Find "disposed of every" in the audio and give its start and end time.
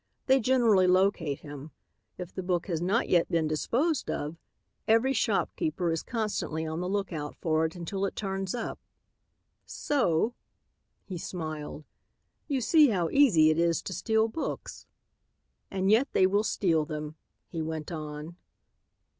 3.47-5.13